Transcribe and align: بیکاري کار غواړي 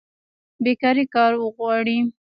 بیکاري 0.63 1.03
کار 1.13 1.31
غواړي 1.55 1.97